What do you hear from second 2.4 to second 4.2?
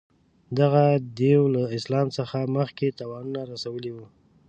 مخکې تاوانونه رسولي وه.